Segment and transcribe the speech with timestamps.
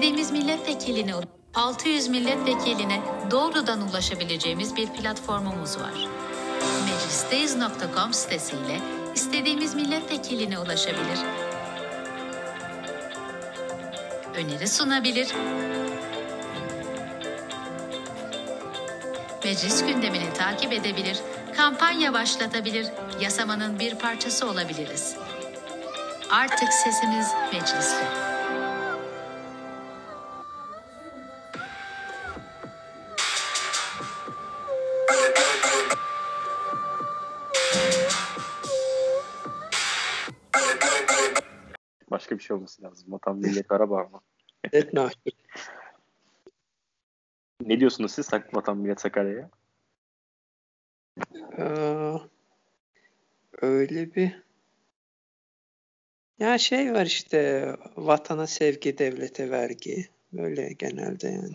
[0.00, 1.14] İstediğimiz milletvekiline
[1.54, 3.00] 600 milletvekiline
[3.30, 6.08] doğrudan ulaşabileceğimiz bir platformumuz var.
[6.84, 8.80] Meclisteyiz.com sitesiyle
[9.14, 11.18] istediğimiz milletvekiline ulaşabilir,
[14.36, 15.34] öneri sunabilir,
[19.44, 21.18] meclis gündemini takip edebilir,
[21.56, 22.86] kampanya başlatabilir,
[23.20, 25.16] yasamanın bir parçası olabiliriz.
[26.30, 28.29] Artık sesimiz mecliste.
[42.60, 43.12] Olması lazım.
[43.12, 44.20] Vatan Millet Karabağ mı?
[44.72, 45.10] Etna.
[47.60, 49.50] Ne diyorsunuz siz Sak- Vatan Millet Sakarya'ya?
[51.58, 52.14] Ee,
[53.62, 54.42] öyle bir
[56.38, 60.08] ya şey var işte vatana sevgi, devlete vergi.
[60.32, 61.52] Böyle genelde yani.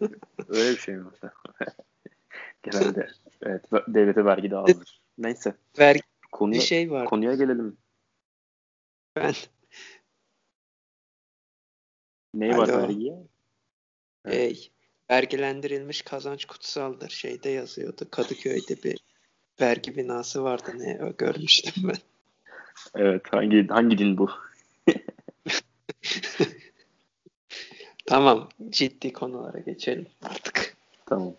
[0.48, 1.10] Öyle bir şey mi?
[2.62, 3.08] Genelde
[3.42, 5.00] evet ve- devlete vergi dağılır.
[5.18, 6.00] Neyse Vergi
[6.32, 7.06] konuya, bir şey var.
[7.06, 7.76] konuya gelelim.
[9.16, 9.34] Ben
[12.40, 13.14] Ney var vergiye?
[14.24, 14.36] Evet.
[14.36, 14.70] Ey,
[15.10, 17.08] vergilendirilmiş kazanç kutsaldır.
[17.08, 18.06] Şeyde yazıyordu.
[18.10, 18.98] Kadıköy'de bir
[19.60, 20.72] vergi binası vardı.
[20.78, 21.96] Ne görmüştüm ben.
[22.94, 24.30] Evet hangi hangi din bu?
[28.06, 28.48] Tamam.
[28.70, 30.76] Ciddi konulara geçelim artık.
[31.06, 31.34] Tamam.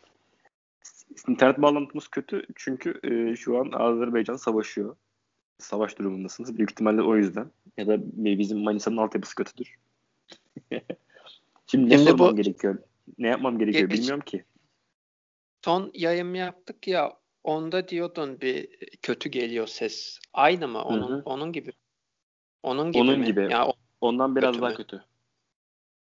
[1.28, 4.96] İnternet bağlantımız kötü çünkü e, şu an Azerbaycan savaşıyor.
[5.60, 6.58] Savaş durumundasınız.
[6.58, 7.52] Büyük ihtimalle o yüzden.
[7.78, 9.76] Ya da bizim Manisa'nın altyapısı kötüdür.
[11.68, 12.78] Şimdi ne Şimdi sormam bu- gerekiyor?
[13.18, 14.46] Ne yapmam gerekiyor Geç- bilmiyorum ki.
[15.66, 18.70] Son yayın yaptık ya onda diyordun bir
[19.02, 20.20] kötü geliyor ses.
[20.34, 20.84] Aynı mı?
[20.84, 21.22] Onun hı.
[21.26, 21.72] onun gibi.
[22.64, 23.26] Onun gibi Onun mi?
[23.26, 23.48] gibi.
[23.52, 24.76] Ya o- Ondan biraz Kötü daha mü?
[24.76, 25.04] kötü.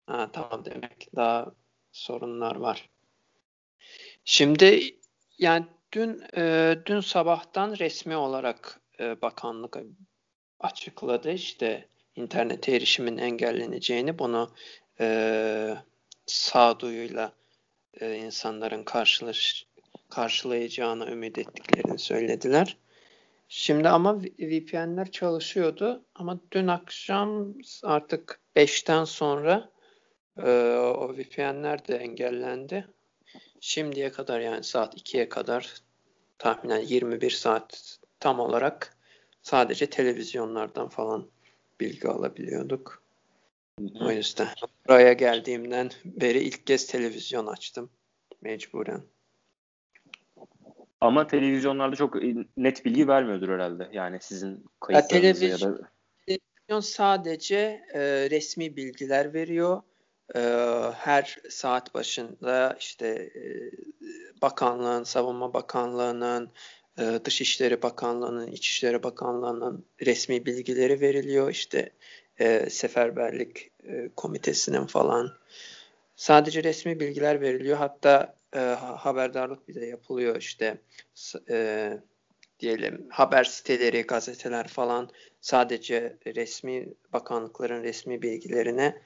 [0.06, 1.08] ha, tamam demek.
[1.16, 1.54] Daha
[1.92, 2.90] sorunlar var.
[4.24, 4.80] Şimdi
[5.38, 9.76] yani dün e, dün sabahtan resmi olarak e, bakanlık
[10.60, 14.50] açıkladı işte internete erişimin engelleneceğini bunu
[15.00, 15.76] e,
[16.26, 17.32] sağduyuyla
[18.00, 19.66] e, insanların karşılaş,
[20.10, 22.76] karşılayacağını ümit ettiklerini söylediler.
[23.48, 29.70] Şimdi ama VPN'ler çalışıyordu ama dün akşam artık 5'ten sonra
[30.38, 32.88] e, o VPN'ler de engellendi.
[33.60, 35.74] Şimdiye kadar yani saat 2'ye kadar
[36.38, 38.96] tahminen 21 saat tam olarak
[39.42, 41.33] sadece televizyonlardan falan
[41.80, 43.02] bilgi alabiliyorduk.
[44.00, 44.48] O yüzden
[44.88, 47.90] buraya geldiğimden beri ilk kez televizyon açtım
[48.42, 49.02] mecburen.
[51.00, 52.14] Ama televizyonlarda çok
[52.56, 53.88] net bilgi vermiyordur herhalde.
[53.92, 55.88] Yani sizin kayıtlarınızı ya, televizyon- da
[56.26, 59.82] Televizyon sadece e, resmi bilgiler veriyor.
[60.36, 60.40] E,
[60.96, 63.42] her saat başında işte e,
[64.42, 66.50] bakanlığın, savunma bakanlığının,
[66.98, 71.50] e, Dışişleri Bakanlığı'nın, İçişleri Bakanlığı'nın resmi bilgileri veriliyor.
[71.50, 71.90] İşte
[72.38, 75.32] e, seferberlik e, komitesinin falan.
[76.16, 77.76] Sadece resmi bilgiler veriliyor.
[77.76, 80.78] Hatta e, ha- haberdarlık bile yapılıyor işte
[81.50, 81.90] e,
[82.60, 85.10] diyelim haber siteleri, gazeteler falan
[85.40, 89.02] sadece resmi bakanlıkların resmi bilgilerine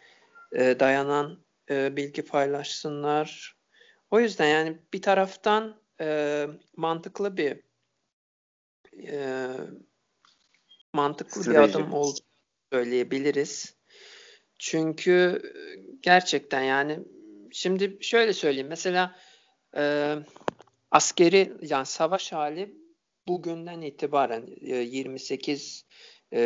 [0.52, 1.38] e, dayanan
[1.70, 3.56] e, bilgi paylaşsınlar.
[4.10, 6.46] O yüzden yani bir taraftan e,
[6.76, 7.67] mantıklı bir
[9.06, 9.48] e,
[10.92, 11.76] mantıklı bir Strateji.
[11.76, 12.26] adım olduğunu
[12.72, 13.74] söyleyebiliriz.
[14.58, 15.42] Çünkü
[16.02, 16.98] gerçekten yani
[17.52, 19.16] şimdi şöyle söyleyeyim mesela
[19.76, 20.14] e,
[20.90, 22.74] askeri yani savaş hali
[23.28, 25.84] bugünden itibaren e, 28
[26.32, 26.40] e,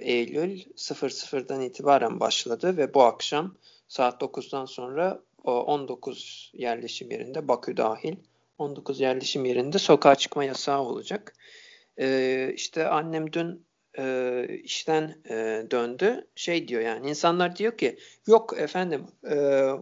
[0.00, 3.54] Eylül 00'dan itibaren başladı ve bu akşam
[3.88, 8.16] saat 9'dan sonra o 19 yerleşim yerinde Bakü dahil
[8.58, 11.34] 19 yerleşim yerinde sokağa çıkma yasağı olacak.
[11.98, 13.66] E, işte annem dün
[13.98, 16.26] e, işten e, döndü.
[16.34, 19.36] Şey diyor yani insanlar diyor ki yok efendim e,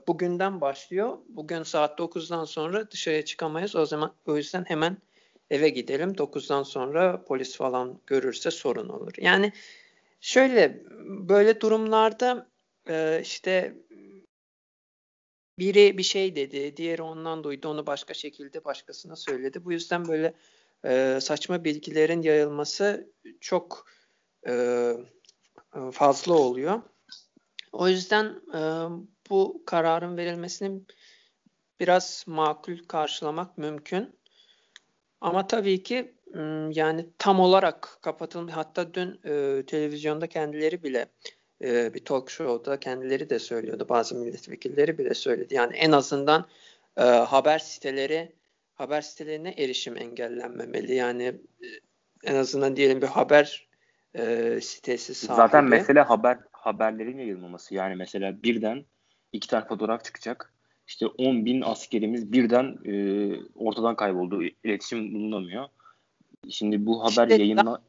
[0.09, 1.19] bugünden başlıyor.
[1.29, 3.77] Bugün saat 9'dan sonra dışarıya çıkamayız.
[3.77, 4.99] O zaman o yüzden hemen
[5.51, 6.11] eve gidelim.
[6.11, 9.13] 9'dan sonra polis falan görürse sorun olur.
[9.19, 9.53] Yani
[10.21, 10.83] şöyle
[11.29, 12.49] böyle durumlarda
[12.89, 13.75] e, işte
[15.59, 19.65] biri bir şey dedi, diğeri ondan duydu, onu başka şekilde başkasına söyledi.
[19.65, 20.35] Bu yüzden böyle
[20.87, 23.87] e, saçma bilgilerin yayılması çok
[24.49, 24.93] e,
[25.93, 26.83] fazla oluyor.
[27.73, 28.61] O yüzden e,
[29.31, 30.81] bu kararın verilmesini
[31.81, 34.19] biraz makul karşılamak mümkün.
[35.21, 36.17] Ama tabii ki
[36.71, 38.53] yani tam olarak kapatılmış.
[38.53, 41.07] Hatta dün e, televizyonda kendileri bile
[41.65, 43.87] e, bir talk show'da kendileri de söylüyordu.
[43.89, 45.55] Bazı milletvekilleri bile söyledi.
[45.55, 46.47] Yani en azından
[46.97, 48.33] e, haber siteleri
[48.77, 50.95] haber sitelerine erişim engellenmemeli.
[50.95, 51.23] Yani
[51.63, 51.69] e,
[52.25, 53.69] en azından diyelim bir haber
[54.15, 55.37] e, sitesi sahibi.
[55.37, 57.75] Zaten mesele haber haberlerin yayılmaması.
[57.75, 58.85] Yani mesela birden
[59.33, 60.53] iki tane fotoğraf çıkacak.
[60.87, 62.95] İşte 10 bin askerimiz birden e,
[63.55, 64.43] ortadan kayboldu.
[64.43, 65.69] İletişim bulunamıyor.
[66.49, 67.83] Şimdi bu haber İşte yayınla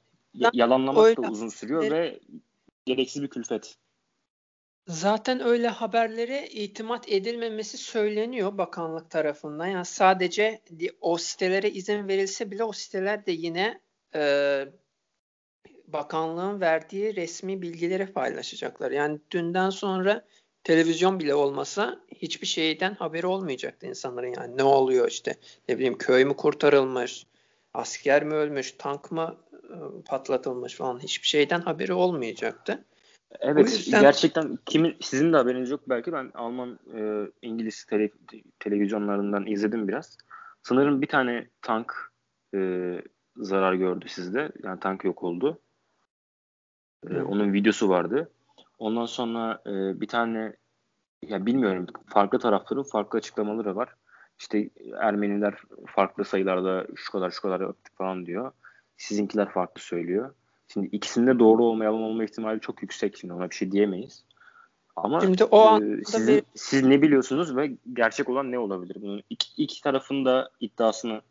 [0.54, 2.20] yalanlamak da uzun sürüyor ve
[2.86, 3.76] gereksiz bir külfet.
[4.88, 9.66] Zaten öyle haberlere itimat edilmemesi söyleniyor bakanlık tarafından.
[9.68, 10.62] Yani sadece
[11.02, 13.82] o sitelere izin verilse bile o siteler de yine
[14.16, 14.64] e,
[15.88, 18.92] bakanlığın verdiği resmi bilgileri paylaşacaklar.
[18.92, 20.26] Yani dünden sonra
[20.64, 24.34] televizyon bile olmasa hiçbir şeyden haberi olmayacaktı insanların.
[24.38, 25.36] Yani ne oluyor işte
[25.70, 27.26] ne bileyim köy mü kurtarılmış,
[27.74, 29.76] asker mi ölmüş, tank mı e,
[30.06, 32.86] patlatılmış falan hiçbir şeyden haberi olmayacaktı.
[33.40, 38.12] Evet, yüzden- gerçekten kimin sizin de haberiniz yok belki ben Alman e, İngiliz tele-
[38.60, 40.18] televizyonlarından izledim biraz.
[40.64, 42.12] Sanırım bir tane tank
[42.56, 43.02] e,
[43.38, 44.52] zarar gördü sizde.
[44.64, 45.60] Yani tank yok oldu.
[47.10, 47.26] E, Hı.
[47.26, 48.32] onun videosu vardı.
[48.80, 50.54] Ondan sonra e, bir tane
[51.22, 53.90] ya bilmiyorum farklı tarafların farklı açıklamaları var.
[54.40, 54.70] İşte
[55.00, 55.56] Ermeniler
[55.88, 58.52] farklı sayılarda şu kadar şu kadar attık falan diyor.
[58.98, 60.34] Sizinkiler farklı söylüyor.
[60.68, 64.24] Şimdi ikisinde doğru olma yalan olma ihtimali çok yüksek şimdi ona bir şey diyemeyiz.
[64.96, 68.98] Ama Şimdi o e, sizin, bir- siz ne biliyorsunuz ve gerçek olan ne olabilir?
[69.02, 71.22] Bunun iki, iki tarafın da iddiasını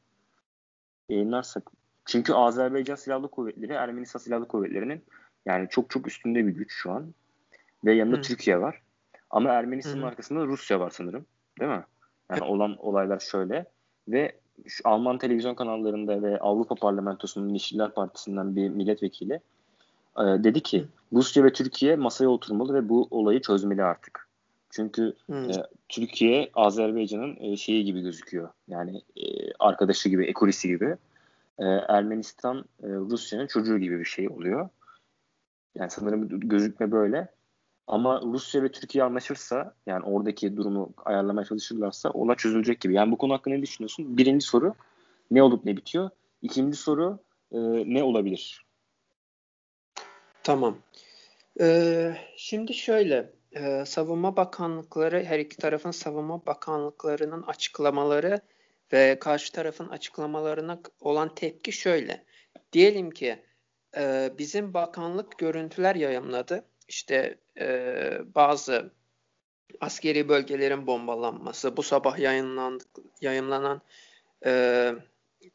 [1.08, 1.70] yayınlarsak.
[2.04, 5.04] Çünkü Azerbaycan Silahlı Kuvvetleri Ermenistan Silahlı Kuvvetleri'nin
[5.46, 7.14] yani çok çok üstünde bir güç şu an.
[7.84, 8.22] Ve yanında Hı.
[8.22, 8.82] Türkiye var.
[9.30, 11.26] Ama Ermenistan'ın arkasında Rusya var sanırım.
[11.60, 11.84] Değil mi?
[12.30, 13.66] Yani olan olaylar şöyle.
[14.08, 19.40] Ve şu Alman televizyon kanallarında ve Avrupa Parlamentosu'nun Yeşiller Partisi'nden bir milletvekili
[20.18, 24.28] e, dedi ki Rusya ve Türkiye masaya oturmalı ve bu olayı çözmeli artık.
[24.70, 25.50] Çünkü Hmm.
[25.50, 25.54] e,
[25.88, 28.48] Türkiye Azerbaycan'ın e, şeyi gibi gözüküyor.
[28.68, 30.96] Yani e, arkadaşı gibi, ekurisi gibi.
[31.58, 34.68] E, Ermenistan e, Rusya'nın çocuğu gibi bir şey oluyor.
[35.74, 37.28] Yani sanırım gözükme böyle.
[37.86, 42.94] Ama Rusya ve Türkiye anlaşırsa yani oradaki durumu ayarlamaya çalışırlarsa olay çözülecek gibi.
[42.94, 44.16] Yani bu konu hakkında ne düşünüyorsun?
[44.16, 44.74] Birinci soru
[45.30, 46.10] ne olup ne bitiyor?
[46.42, 47.18] İkinci soru
[47.52, 47.58] e,
[47.94, 48.66] ne olabilir?
[50.42, 50.78] Tamam.
[51.60, 58.40] Ee, şimdi şöyle, e, savunma bakanlıkları, her iki tarafın savunma bakanlıklarının açıklamaları
[58.92, 62.24] ve karşı tarafın açıklamalarına olan tepki şöyle.
[62.72, 63.38] Diyelim ki
[63.96, 66.64] e, bizim bakanlık görüntüler yayımladı.
[66.88, 68.90] İşte e, bazı
[69.80, 72.18] askeri bölgelerin bombalanması, bu sabah
[73.20, 73.82] yayınlanan
[74.46, 74.92] e,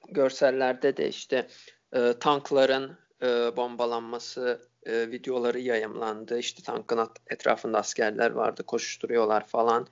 [0.07, 1.48] görsellerde de işte
[1.94, 3.27] e, tankların e,
[3.57, 6.39] bombalanması e, videoları yayımlandı.
[6.39, 9.88] İşte tankın etrafında askerler vardı, koşturuyorlar falan.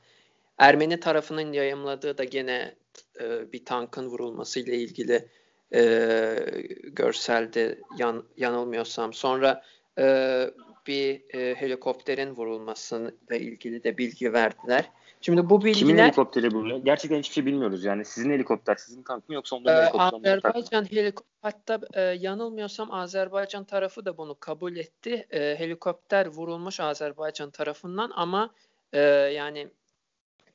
[0.57, 2.75] Ermeni tarafının yayımladığı da gene
[3.21, 5.29] e, bir tankın vurulması ile ilgili
[5.73, 6.35] e,
[6.83, 9.13] görselde yan, yanılmıyorsam.
[9.13, 9.63] Sonra
[10.00, 10.45] e,
[10.89, 14.89] bir e, helikopterin vurulmasıyla ilgili de bilgi verdiler.
[15.21, 16.83] Şimdi bu Kimin bilgiler helikopteri bu?
[16.83, 17.83] Gerçekten hiçbir şey bilmiyoruz.
[17.83, 20.27] Yani sizin helikopter, sizin tank mı yoksa onların helikopter mi?
[20.27, 25.27] Azerbaycan helikopter hatta e, yanılmıyorsam Azerbaycan tarafı da bunu kabul etti.
[25.31, 28.54] E, helikopter vurulmuş Azerbaycan tarafından ama
[28.94, 28.99] e,
[29.33, 29.68] yani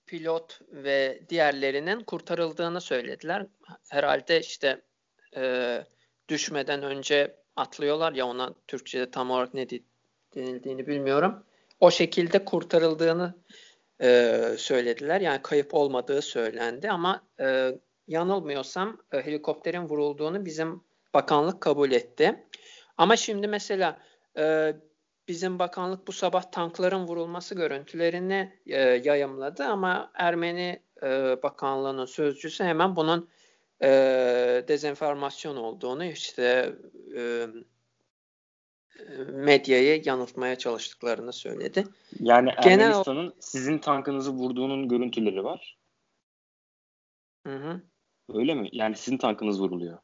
[0.07, 3.47] pilot ve diğerlerinin kurtarıldığını söylediler.
[3.89, 4.81] Herhalde işte
[5.37, 5.85] e,
[6.29, 9.69] düşmeden önce atlıyorlar ya ona Türkçe'de tam olarak ne
[10.35, 11.45] denildiğini bilmiyorum.
[11.81, 13.35] O şekilde kurtarıldığını
[14.03, 15.21] e, söylediler.
[15.21, 17.73] Yani kayıp olmadığı söylendi ama e,
[18.09, 20.81] yanılmıyorsam e, helikopterin vurulduğunu bizim
[21.15, 22.45] bakanlık kabul etti.
[22.99, 23.99] Ama şimdi mesela
[24.39, 24.75] e,
[25.29, 31.09] bizim bakanlık bu sabah tankların vurulması görüntülerini e, yayımladı ama Ermeni e,
[31.43, 33.29] bakanlığının sözcüsü hemen bunun
[33.83, 33.89] e,
[34.69, 36.75] dezenformasyon olduğunu işte
[37.17, 37.47] e,
[39.33, 41.85] medyayı yanıltmaya çalıştıklarını söyledi.
[42.21, 45.79] Yani Genel- Ermenistan'ın sizin tankınızı vurduğunun görüntüleri var.
[47.47, 47.81] Hı hı.
[48.35, 48.69] Öyle mi?
[48.73, 49.99] Yani sizin tankınız vuruluyor.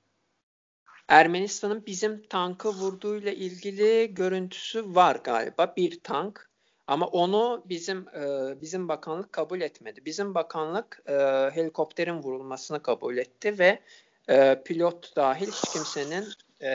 [1.08, 6.50] Ermenistan'ın bizim tankı vurduğuyla ilgili görüntüsü var galiba bir tank
[6.86, 10.04] ama onu bizim e, bizim bakanlık kabul etmedi.
[10.04, 11.12] Bizim bakanlık e,
[11.54, 13.80] helikopterin vurulmasını kabul etti ve
[14.28, 16.24] e, pilot dahil hiç kimsenin
[16.62, 16.68] e,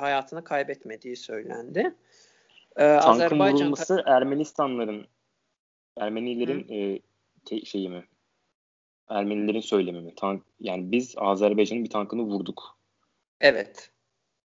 [0.00, 1.94] hayatını kaybetmediği söylendi.
[2.76, 5.06] E, Tankın Azerbaycan vurulması Ermenistanların
[5.96, 7.00] Ermenilerin e,
[7.44, 8.04] te- şeyi mi?
[9.08, 10.14] Ermenilerin söylemi mi?
[10.14, 12.78] Tank, yani biz Azerbaycan'ın bir tankını vurduk.
[13.40, 13.90] evet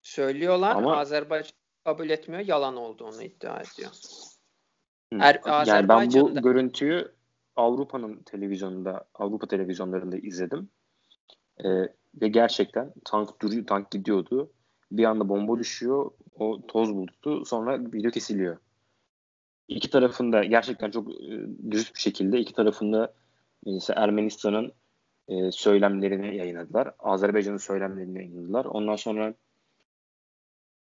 [0.02, 1.52] söylüyorlar Ama- Azerbaycan
[1.84, 3.90] kabul etmiyor yalan olduğunu iddia ediyor.
[5.20, 7.12] Er, yani ben bu görüntüyü
[7.56, 10.70] Avrupa'nın televizyonunda, Avrupa televizyonlarında izledim.
[11.64, 11.68] Ee,
[12.20, 14.52] ve gerçekten tank duruyor, tank gidiyordu.
[14.98, 18.56] Bir anda bomba düşüyor, o toz bulutu, sonra video kesiliyor.
[19.68, 21.30] İki tarafında gerçekten çok e,
[21.70, 23.14] dürüst bir şekilde iki tarafında
[23.66, 24.72] mesela Ermenistan'ın
[25.28, 26.94] e, söylemlerini yayınladılar.
[26.98, 28.64] Azerbaycan'ın söylemlerini yayınladılar.
[28.64, 29.34] Ondan sonra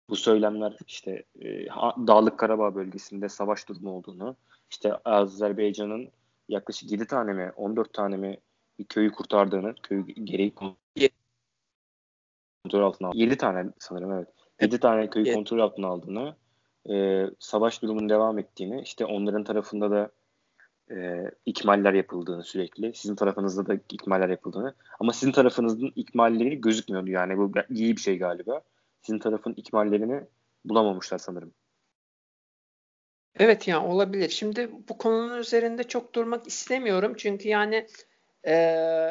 [0.10, 1.66] bu söylemler işte e,
[2.08, 4.36] Dağlık Karabağ bölgesinde savaş durumu olduğunu,
[4.72, 6.10] işte Azerbaycan'ın
[6.50, 8.38] yaklaşık 7 tane mi 14 tane mi
[8.80, 10.54] bir köyü kurtardığını, köyü geri
[12.64, 14.28] kontrol altına aldığını, 7 tane sanırım evet.
[14.62, 16.36] 7 tane köyü kontrol altına aldığını,
[16.90, 20.12] e, savaş durumunun devam ettiğini, işte onların tarafında da
[20.96, 27.38] e, ikmaller yapıldığını sürekli, sizin tarafınızda da ikmaller yapıldığını ama sizin tarafınızın ikmalleri gözükmüyordu yani
[27.38, 28.62] bu iyi bir şey galiba.
[29.02, 30.24] Sizin tarafın ikmallerini
[30.66, 31.54] bulamamışlar sanırım.
[33.40, 34.30] Evet yani olabilir.
[34.30, 37.14] Şimdi bu konunun üzerinde çok durmak istemiyorum.
[37.18, 37.88] Çünkü yani
[38.48, 38.54] e,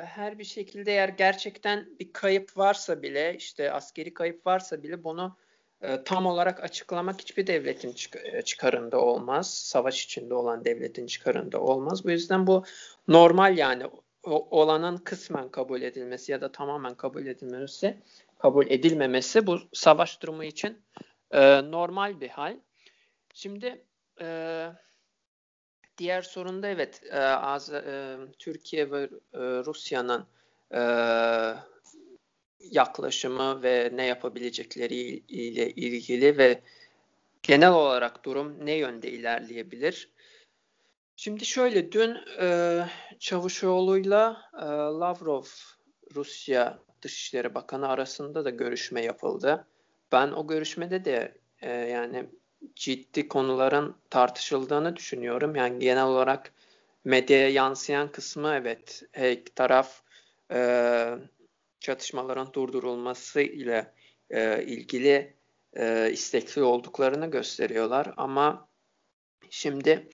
[0.05, 5.37] her bir şekilde eğer gerçekten bir kayıp varsa bile işte askeri kayıp varsa bile bunu
[5.83, 9.55] e, tam olarak açıklamak hiçbir devletin çık- çıkarında olmaz.
[9.55, 12.05] Savaş içinde olan devletin çıkarında olmaz.
[12.05, 12.65] Bu yüzden bu
[13.09, 13.87] normal yani
[14.23, 17.99] o, olanın kısmen kabul edilmesi ya da tamamen kabul edilmesi
[18.39, 20.83] kabul edilmemesi bu savaş durumu için
[21.31, 22.57] e, normal bir hal.
[23.35, 23.85] Şimdi
[24.21, 24.69] e,
[25.99, 29.03] diğer sorun da evet e, az, e, Türkiye ve
[29.35, 30.27] e, Rusya'nın
[30.75, 30.81] e,
[32.61, 34.95] yaklaşımı ve ne yapabilecekleri
[35.29, 36.63] ile ilgili ve
[37.43, 40.11] genel olarak durum ne yönde ilerleyebilir?
[41.17, 42.79] Şimdi şöyle dün e,
[43.19, 44.65] Çavuşoğlu'yla e,
[45.01, 45.45] Lavrov
[46.15, 49.67] Rusya Dışişleri Bakanı arasında da görüşme yapıldı.
[50.13, 52.29] Ben o görüşmede de e, yani
[52.75, 55.57] ciddi konuların tartışıldığını düşünüyorum.
[55.57, 56.53] Yani genel olarak
[57.05, 60.03] medyaya yansıyan kısmı evet her taraf
[60.53, 61.15] e,
[61.81, 63.93] çatışmaların durdurulması ile
[64.31, 65.35] e, ilgili
[65.77, 68.15] e, istekli olduklarını gösteriyorlar.
[68.17, 68.69] Ama
[69.51, 70.09] şimdi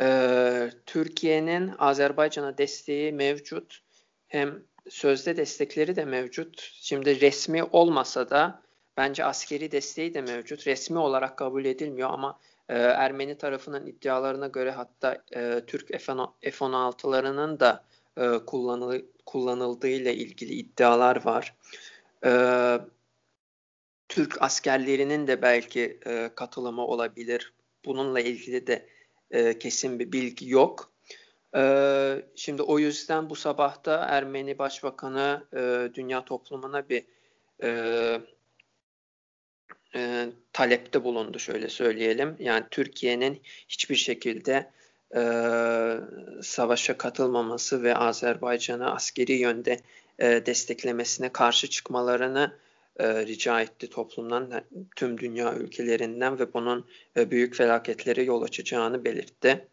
[0.00, 3.80] e, Türkiye'nin Azerbaycan'a desteği mevcut.
[4.28, 6.70] Hem sözde destekleri de mevcut.
[6.80, 8.62] Şimdi resmi olmasa da
[8.96, 10.66] bence askeri desteği de mevcut.
[10.66, 17.84] Resmi olarak kabul edilmiyor ama e, Ermeni tarafının iddialarına göre hatta e, Türk F-16'larının da
[18.16, 21.54] e, kullanıl kullanıldığı ile ilgili iddialar var.
[22.24, 22.32] E,
[24.08, 27.52] Türk askerlerinin de belki e, katılımı olabilir.
[27.84, 28.88] Bununla ilgili de
[29.30, 30.92] e, kesin bir bilgi yok.
[31.56, 31.62] E,
[32.36, 37.04] şimdi o yüzden bu sabahta Ermeni Başbakanı e, dünya toplumuna bir
[37.62, 38.20] e,
[39.94, 42.36] e, talepte bulundu şöyle söyleyelim.
[42.38, 44.70] Yani Türkiye'nin hiçbir şekilde
[45.16, 45.22] e,
[46.42, 49.80] savaşa katılmaması ve Azerbaycan'ı askeri yönde
[50.18, 52.56] e, desteklemesine karşı çıkmalarını
[52.98, 54.64] e, rica etti toplumdan,
[54.96, 59.68] tüm dünya ülkelerinden ve bunun e, büyük felaketlere yol açacağını belirtti.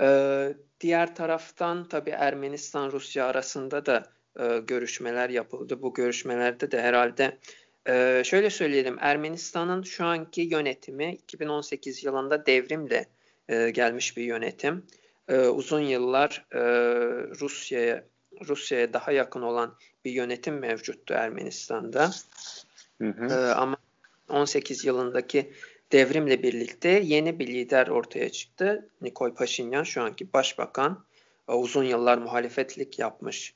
[0.00, 0.48] E,
[0.80, 5.82] diğer taraftan tabii Ermenistan-Rusya arasında da e, görüşmeler yapıldı.
[5.82, 7.38] Bu görüşmelerde de herhalde
[7.88, 13.06] e, şöyle söyleyelim Ermenistan'ın şu anki yönetimi 2018 yılında devrimle
[13.48, 14.86] e, gelmiş bir yönetim.
[15.28, 16.60] E, uzun yıllar e,
[17.40, 18.04] Rusya'ya
[18.48, 19.74] Rusya'ya daha yakın olan
[20.04, 22.10] bir yönetim mevcuttu Ermenistan'da.
[23.00, 23.24] Hı hı.
[23.24, 23.76] E, ama
[24.28, 25.52] 18 yılındaki
[25.92, 28.88] devrimle birlikte yeni bir lider ortaya çıktı.
[29.00, 31.04] Nikol Paşinyan şu anki başbakan.
[31.48, 33.54] E, uzun yıllar muhalefetlik yapmış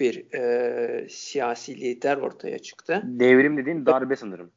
[0.00, 3.02] bir e, siyasi lider ortaya çıktı.
[3.04, 4.52] Devrim dediğin darbe sanırım.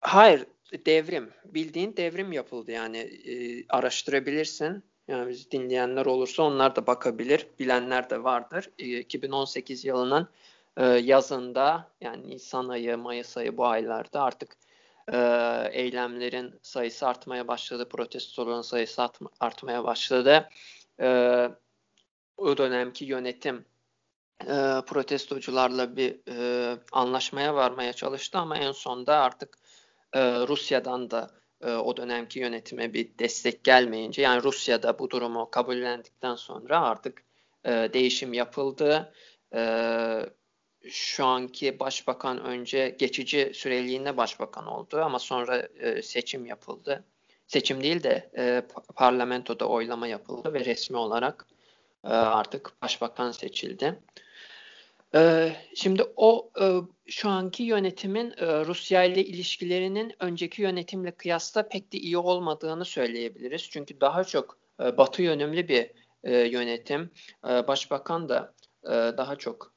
[0.00, 0.46] Hayır,
[0.86, 1.30] devrim.
[1.44, 2.98] Bildiğin devrim yapıldı yani.
[2.98, 4.82] E, araştırabilirsin.
[5.08, 7.46] Yani biz dinleyenler olursa onlar da bakabilir.
[7.58, 8.70] Bilenler de vardır.
[8.78, 10.28] E, 2018 yılının
[10.76, 14.56] e, yazında yani Nisan ayı, Mayıs ayı bu aylarda artık
[15.12, 15.18] e,
[15.72, 17.88] eylemlerin sayısı artmaya başladı.
[17.88, 19.08] Protestoların sayısı
[19.40, 20.48] artmaya başladı.
[21.00, 21.48] E,
[22.36, 23.64] o dönemki yönetim
[24.42, 29.58] e, protestocularla bir e, anlaşmaya varmaya çalıştı ama en sonda artık
[30.12, 31.30] e, Rusya'dan da
[31.60, 37.22] e, o dönemki yönetime bir destek gelmeyince yani Rusya'da bu durumu kabullendikten sonra artık
[37.64, 39.12] e, değişim yapıldı.
[39.54, 39.60] E,
[40.90, 47.04] şu anki başbakan önce geçici süreliğine başbakan oldu ama sonra e, seçim yapıldı.
[47.46, 48.62] Seçim değil de e,
[48.94, 51.46] parlamentoda oylama yapıldı ve resmi olarak
[52.04, 53.98] e, artık başbakan seçildi.
[55.14, 56.66] Ee, şimdi o e,
[57.06, 63.70] şu anki yönetimin e, Rusya ile ilişkilerinin önceki yönetimle kıyasla pek de iyi olmadığını söyleyebiliriz.
[63.70, 65.90] Çünkü daha çok e, batı yönümlü bir
[66.24, 67.10] yönetim.
[67.44, 68.54] Başbakan da
[69.18, 69.72] daha çok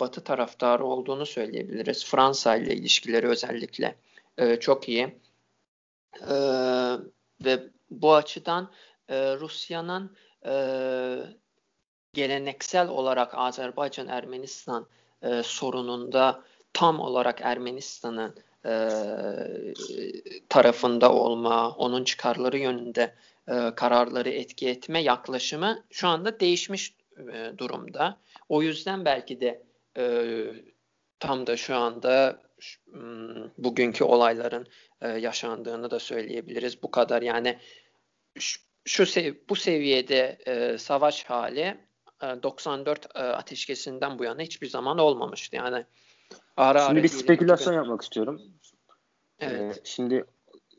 [0.00, 2.04] batı taraftarı olduğunu söyleyebiliriz.
[2.04, 3.96] Fransa ile ilişkileri özellikle
[4.60, 5.18] çok iyi.
[7.44, 7.58] Ve
[7.90, 8.72] bu açıdan
[9.10, 10.16] Rusya'nın
[12.12, 14.86] geleneksel olarak Azerbaycan-Ermenistan
[15.22, 18.72] e, sorununda tam olarak Ermenistan'ın e,
[20.48, 23.14] tarafında olma, onun çıkarları yönünde
[23.48, 26.94] e, kararları etki etme yaklaşımı şu anda değişmiş
[27.32, 28.18] e, durumda.
[28.48, 29.62] O yüzden belki de
[29.96, 30.34] e,
[31.18, 32.42] tam da şu anda
[33.58, 34.66] bugünkü olayların
[35.00, 36.82] e, yaşandığını da söyleyebiliriz.
[36.82, 37.58] Bu kadar yani
[38.84, 41.76] şu sev bu seviyede e, savaş hali
[42.42, 45.56] 94 e, e, ateşkesinden bu yana hiçbir zaman olmamıştı.
[45.56, 45.84] Yani
[46.56, 48.40] ara Şimdi ara bir spekülasyon yapmak istiyorum.
[49.40, 49.76] Evet.
[49.76, 50.24] Ee, şimdi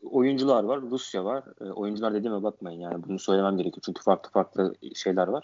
[0.04, 1.44] oyuncular var, Rusya var.
[1.62, 5.44] Ee, oyuncular dediğime bakmayın yani bunu söylemem gerekiyor çünkü farklı farklı şeyler var.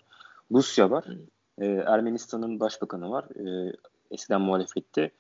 [0.52, 1.06] Rusya var.
[1.58, 3.26] Ee, Ermenistan'ın başbakanı var.
[3.36, 3.74] Ee,
[4.12, 5.12] eskiden muhalefette.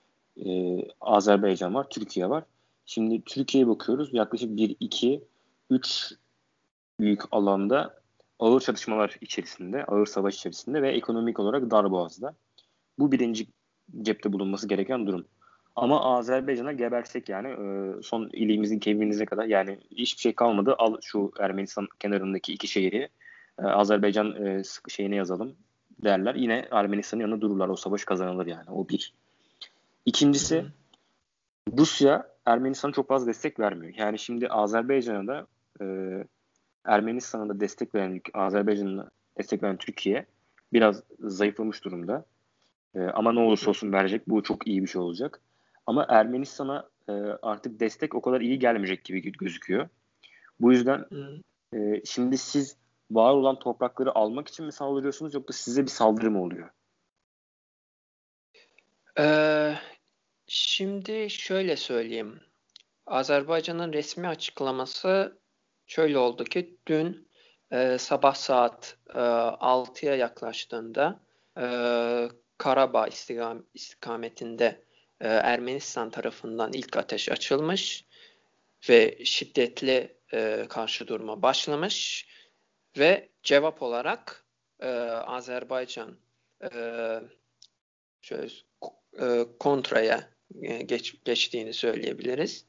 [0.46, 2.44] Ee, Azerbaycan var, Türkiye var.
[2.86, 4.14] Şimdi Türkiye'ye bakıyoruz.
[4.14, 5.24] Yaklaşık 1 2
[5.70, 6.14] 3
[7.00, 7.99] büyük alanda
[8.40, 12.36] ağır çatışmalar içerisinde, ağır savaş içerisinde ve ekonomik olarak darboğazda.
[13.00, 13.48] Bu birinci
[14.02, 15.26] cepte bulunması gereken durum.
[15.76, 20.76] Ama Azerbaycan'a gebersek yani e, son iliğimizin kemiğimize kadar yani hiçbir şey kalmadı.
[20.78, 23.10] Al şu Ermenistan kenarındaki iki şehri
[23.60, 25.56] e, Azerbaycan e, şeyine yazalım
[26.04, 26.36] derler.
[26.36, 27.70] Yine Ermenistan'ın yanında dururlar.
[27.70, 28.70] O savaş kazanılır yani.
[28.70, 29.14] O bir.
[30.06, 30.66] İkincisi
[31.78, 33.94] Rusya Ermenistan'a çok fazla destek vermiyor.
[33.98, 35.48] Yani şimdi Azerbaycan'a da
[35.82, 35.86] e,
[36.86, 40.26] Ermenistan'a da destek veren, Azerbaycan'a destek veren Türkiye
[40.74, 42.26] biraz zayıflamış durumda.
[42.96, 44.28] E, ama ne olursa olsun verecek.
[44.28, 45.42] Bu çok iyi bir şey olacak.
[45.86, 49.90] Ama Ermenistan'a e, artık destek o kadar iyi gelmeyecek gibi gözüküyor.
[50.60, 51.06] Bu yüzden
[51.74, 52.78] e, şimdi siz
[53.12, 56.70] var olan toprakları almak için mi saldırıyorsunuz yoksa size bir saldırı mı oluyor?
[59.20, 59.76] Ee,
[60.48, 62.40] şimdi şöyle söyleyeyim.
[63.06, 65.39] Azerbaycan'ın resmi açıklaması
[65.90, 67.28] şöyle oldu ki dün
[67.72, 71.20] e, sabah saat e, 6'ya yaklaştığında
[71.58, 71.66] e,
[72.58, 74.84] Karabağ istikam, istikametinde
[75.22, 78.06] e, Ermenistan tarafından ilk ateş açılmış
[78.90, 82.28] ve şiddetli e, karşı durma başlamış
[82.98, 84.46] ve cevap olarak
[84.80, 86.18] e, Azerbaycan
[86.64, 86.70] e,
[88.22, 88.52] şöyle
[89.22, 90.30] e, kontraya
[90.62, 92.69] e, geç, geçtiğini söyleyebiliriz.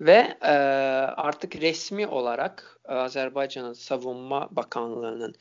[0.00, 0.52] Ve e,
[1.16, 5.34] artık resmi olarak Azerbaycan'ın Savunma Bakanlığı'nın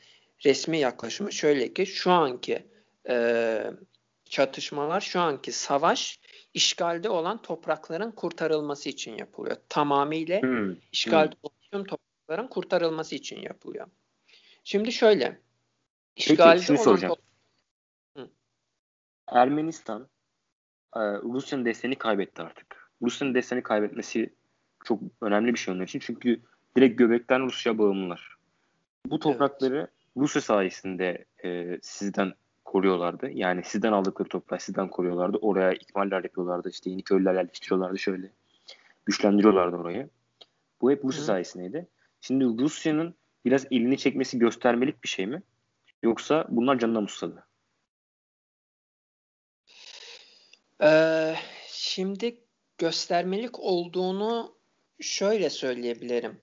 [0.46, 2.68] resmi yaklaşımı şöyle ki şu anki
[3.10, 3.63] e,
[4.26, 6.20] çatışmalar, şu anki savaş
[6.54, 9.58] işgalde olan toprakların kurtarılması için yapılıyor.
[9.70, 10.76] Tamamıyla hmm.
[10.92, 11.50] işgalde hmm.
[11.72, 13.88] olan toprakların kurtarılması için yapılıyor.
[14.63, 15.42] Şimdi şöyle.
[16.16, 17.16] İşgalde Peki, şunu olan soracağım.
[19.28, 20.10] Ermenistan
[20.96, 22.92] e, Rusya'nın desteğini kaybetti artık.
[23.02, 24.34] Rusya'nın desteğini kaybetmesi
[24.86, 26.00] çok önemli bir şey onlar için.
[26.00, 26.39] Çünkü
[26.78, 28.38] direkt göbekten Rusya bağımlılar.
[29.06, 29.89] Bu toprakları evet.
[30.17, 32.34] Rusya sayesinde e, sizden
[32.65, 33.30] koruyorlardı.
[33.30, 35.38] Yani sizden aldıkları toprağı sizden koruyorlardı.
[35.38, 36.69] Oraya ikmaller yapıyorlardı.
[36.69, 38.30] İşte yeni köylüler yerleştiriyorlardı şöyle.
[39.06, 40.10] Güçlendiriyorlardı orayı.
[40.82, 41.26] Bu hep Rusya Hı.
[41.26, 41.88] sayesindeydi.
[42.22, 43.15] Şimdi Rusya'nın
[43.46, 45.41] biraz elini çekmesi göstermelik bir şey mi?
[46.04, 47.46] Yoksa bunlar canına musladı?
[50.84, 51.36] Ee,
[51.67, 52.38] şimdi
[52.78, 54.56] göstermelik olduğunu
[55.04, 56.42] şöyle söyleyebilirim.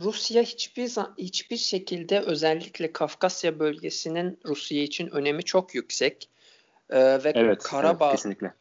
[0.00, 6.28] Rusya hiçbir hiçbir şekilde özellikle Kafkasya bölgesinin Rusya için önemi çok yüksek.
[6.90, 8.54] Ee, ve evet, Karabağ evet, kesinlikle.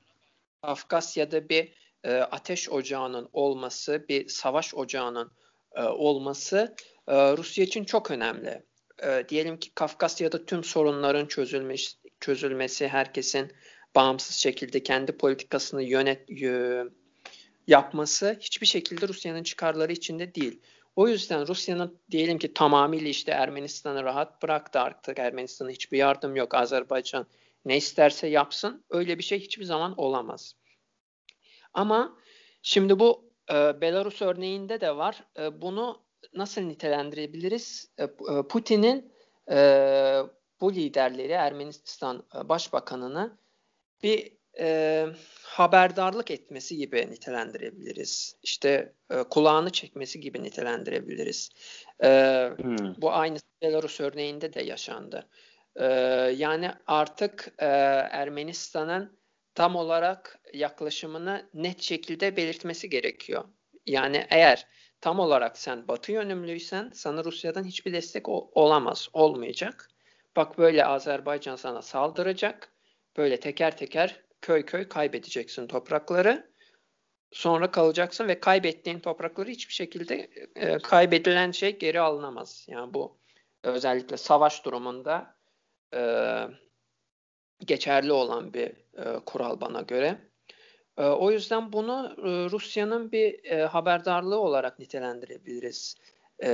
[0.62, 5.32] Kafkasya'da bir e, ateş ocağının olması, bir savaş ocağının
[5.76, 6.76] e, olması
[7.08, 8.64] e, Rusya için çok önemli.
[9.04, 13.52] E, diyelim ki Kafkasya'da tüm sorunların çözülmüş çözülmesi, herkesin
[13.96, 16.30] bağımsız şekilde kendi politikasını yönet
[17.68, 20.62] yapması hiçbir şekilde Rusya'nın çıkarları içinde değil.
[20.96, 26.56] O yüzden Rusya'nın diyelim ki tamamıyla işte Ermenistan'ı rahat bıraktı artık Ermenistan'a hiçbir yardım yok
[26.56, 27.28] Azerbaycan
[27.66, 30.56] ne isterse yapsın öyle bir şey hiçbir zaman olamaz.
[31.74, 32.18] Ama
[32.62, 35.24] şimdi bu e, Belarus örneğinde de var.
[35.40, 36.02] E, bunu
[36.34, 37.92] nasıl nitelendirebiliriz?
[37.98, 38.08] E, e
[38.50, 39.14] Putin'in
[39.52, 39.58] e,
[40.62, 43.38] bu liderleri Ermenistan e, Başbakanını
[44.04, 45.08] bir e,
[45.60, 48.36] haberdarlık etmesi gibi nitelendirebiliriz.
[48.44, 51.50] İşte e, kulağını çekmesi gibi nitelendirebiliriz.
[52.04, 52.10] E,
[52.58, 52.96] hmm.
[52.98, 55.30] Bu aynı Belarus örneğinde de yaşandı.
[55.76, 55.86] Ee,
[56.38, 57.66] yani artık e,
[58.12, 59.18] Ermenistan'ın
[59.56, 63.44] tam olarak yaklaşımını net şekilde belirtmesi gerekiyor.
[63.86, 64.68] Yani eğer
[65.02, 69.90] tam olarak sen Batı yönümlüysen sana Rusya'dan hiçbir destek olamaz, olmayacak.
[70.36, 72.72] Bak böyle Azerbaycan sana saldıracak.
[73.18, 76.52] Böyle teker teker köy köy kaybedeceksin toprakları.
[77.32, 82.66] Sonra kalacaksın ve kaybettiğin toprakları hiçbir şekilde e, kaybedilen şey geri alınamaz.
[82.70, 83.18] Yani bu
[83.64, 85.36] özellikle savaş durumunda
[85.94, 86.02] e,
[87.66, 90.18] geçerli olan bir e, kural bana göre.
[90.98, 95.96] E, o yüzden bunu e, Rusya'nın bir e, haberdarlığı olarak nitelendirebiliriz
[96.40, 96.50] e,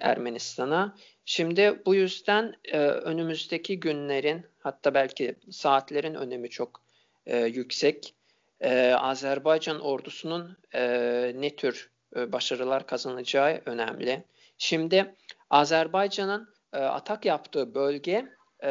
[0.00, 0.96] Ermenistan'a.
[1.24, 6.85] Şimdi bu yüzden e, önümüzdeki günlerin hatta belki saatlerin önemi çok
[7.26, 8.14] e, yüksek.
[8.60, 14.24] E, Azerbaycan ordusunun e, ne tür e, başarılar kazanacağı önemli.
[14.58, 15.14] Şimdi
[15.50, 18.32] Azerbaycan'ın e, atak yaptığı bölge
[18.64, 18.70] e,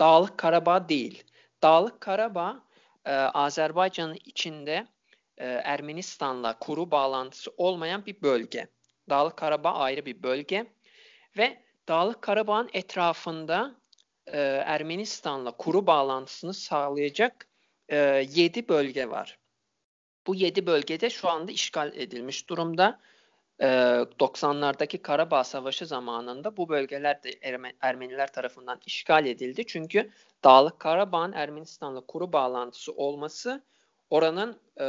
[0.00, 1.24] Dağlık Karabağ değil.
[1.62, 2.62] Dağlık Karabağ
[3.04, 4.86] e, Azerbaycan'ın içinde
[5.38, 8.68] e, Ermenistan'la kuru bağlantısı olmayan bir bölge.
[9.10, 10.66] Dağlık Karabağ ayrı bir bölge
[11.36, 13.74] ve Dağlık Karabağ'ın etrafında
[14.26, 17.48] e, Ermenistan'la kuru bağlantısını sağlayacak
[17.88, 17.96] e,
[18.34, 19.38] 7 bölge var.
[20.26, 23.00] Bu 7 bölgede şu anda işgal edilmiş durumda.
[23.60, 27.30] 90'lardaki Karabağ Savaşı zamanında bu bölgeler de
[27.80, 29.66] Ermeniler tarafından işgal edildi.
[29.66, 30.10] Çünkü
[30.44, 33.64] Dağlık Karabağ'ın Ermenistan'la kuru bağlantısı olması
[34.10, 34.86] oranın e,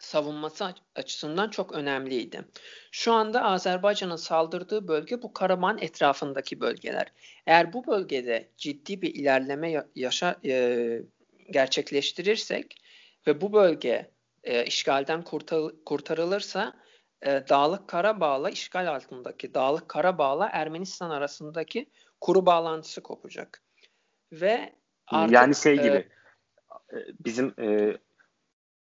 [0.00, 2.44] savunması açısından çok önemliydi.
[2.92, 7.12] Şu anda Azerbaycan'ın saldırdığı bölge bu Karabağ'ın etrafındaki bölgeler.
[7.46, 11.02] Eğer bu bölgede ciddi bir ilerleme yaşa, e,
[11.50, 12.82] gerçekleştirirsek
[13.26, 14.10] ve bu bölge
[14.44, 16.72] e, işgalden kurtar, kurtarılırsa
[17.22, 23.62] e, Dağlık Karabağ'la işgal altındaki Dağlık Karabağ'la Ermenistan arasındaki kuru bağlantısı kopacak.
[24.32, 24.72] Ve
[25.06, 26.08] artık, yani şey gibi
[26.92, 27.96] e, bizim e,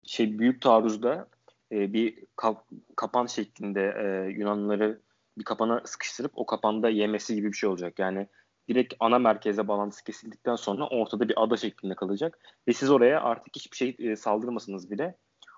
[0.05, 1.27] şey büyük taarruzda
[1.71, 2.65] e, bir kap,
[2.95, 4.99] kapan şeklinde e, Yunanlıları
[5.37, 7.99] bir kapana sıkıştırıp o kapanda yemesi gibi bir şey olacak.
[7.99, 8.27] Yani
[8.69, 13.55] direkt ana merkeze bağlantısı kesildikten sonra ortada bir ada şeklinde kalacak ve siz oraya artık
[13.55, 15.15] hiçbir şey e, saldırmasınız bile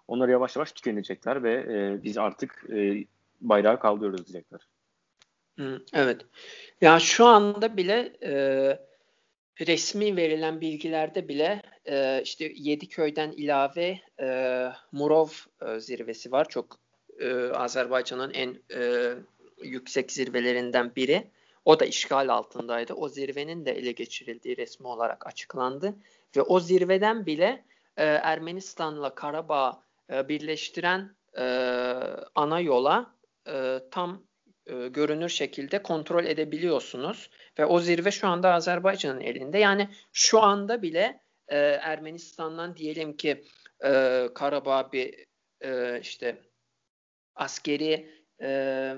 [0.08, 3.06] onlar yavaş yavaş tükenecekler ve e, biz artık e,
[3.42, 4.68] bayrağı kaldırıyoruz diyecekler.
[5.94, 6.26] Evet.
[6.82, 8.87] Ya şu anda bile e,
[9.60, 12.54] resmi verilen bilgilerde bile e, işte
[12.90, 14.28] köyden ilave e,
[14.92, 15.30] Murov
[15.62, 16.50] e, zirvesi var.
[16.50, 16.80] Çok
[17.20, 19.14] e, Azerbaycan'ın en e,
[19.64, 21.32] yüksek zirvelerinden biri.
[21.66, 22.94] O da işgal altındaydı.
[22.94, 25.96] O zirvenin de ele geçirildiği resmi olarak açıklandı.
[26.38, 27.66] Ve o zirveden bile
[27.98, 31.44] e, Ermenistan'la Karabağ e, birleştiren e,
[32.36, 33.14] ana yola
[33.48, 34.27] e, tam
[34.68, 37.30] e, görünür şekilde kontrol edebiliyorsunuz.
[37.60, 39.58] Ve o zirve şu anda Azerbaycan'ın elinde.
[39.58, 43.44] Yani şu anda bile e, Ermenistan'dan diyelim ki
[43.86, 45.26] e, Karabağ bir
[45.62, 46.42] e, işte
[47.36, 48.94] askeri e,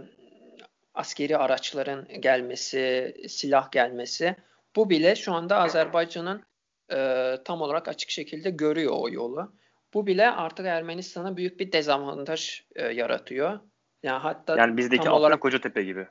[0.93, 4.35] askeri araçların gelmesi, silah gelmesi
[4.75, 6.43] bu bile şu anda Azerbaycan'ın
[6.91, 9.53] e, tam olarak açık şekilde görüyor o yolu.
[9.93, 13.59] Bu bile artık Ermenistan'a büyük bir dezavantaj e, yaratıyor.
[14.03, 16.07] Yani hatta yani bizdeki tam olarak Kocatepe gibi.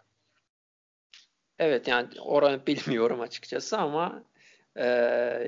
[1.58, 4.22] Evet yani oranı bilmiyorum açıkçası ama
[4.76, 4.86] e,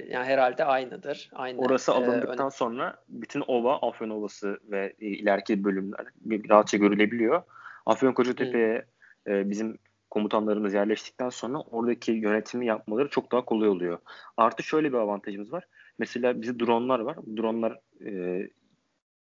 [0.09, 1.31] yani herhalde aynıdır.
[1.33, 6.07] Aynı, Orası e, alındıktan e, sonra bütün ova, Afyon Ovası ve e, ileriki bölümler
[6.49, 7.43] rahatça görülebiliyor.
[7.87, 8.85] Afyon Kocatepe'ye
[9.27, 9.79] e, bizim
[10.11, 13.99] komutanlarımız yerleştikten sonra oradaki yönetimi yapmaları çok daha kolay oluyor.
[14.37, 15.65] Artı şöyle bir avantajımız var.
[15.99, 17.17] Mesela bizde dronlar var.
[17.37, 18.49] Dronlar e,